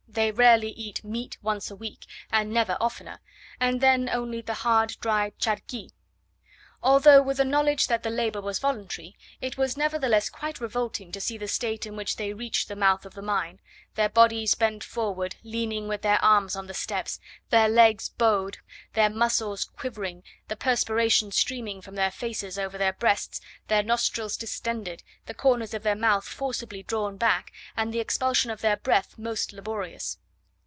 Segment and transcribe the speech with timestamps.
[0.13, 3.19] They rarely eat meat once a week, and never oftener,
[3.61, 5.91] and then only the hard dry charqui.
[6.83, 11.21] Although with a knowledge that the labour was voluntary, it was nevertheless quite revolting to
[11.21, 13.59] see the state in which they reached the mouth of the mine;
[13.93, 17.19] their bodies bent forward, leaning with their arms on the steps,
[17.51, 18.57] their legs bowed,
[18.93, 25.03] their muscles quivering, the perspiration streaming from their faces over their breasts, their nostrils distended,
[25.27, 29.53] the corners of their mouth forcibly drawn back, and the expulsion of their breath most
[29.53, 30.17] laborious.